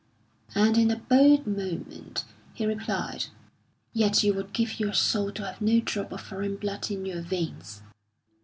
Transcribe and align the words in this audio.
And 0.55 0.79
in 0.79 0.89
a 0.89 0.95
bold 0.95 1.45
moment 1.45 2.25
he 2.55 2.65
replied: 2.65 3.25
"Yet 3.93 4.23
you 4.23 4.33
would 4.33 4.51
give 4.51 4.79
your 4.79 4.93
soul 4.93 5.31
to 5.33 5.45
have 5.45 5.61
no 5.61 5.79
drop 5.79 6.11
of 6.11 6.21
foreign 6.21 6.55
blood 6.55 6.89
in 6.89 7.05
your 7.05 7.21
veins!" 7.21 7.83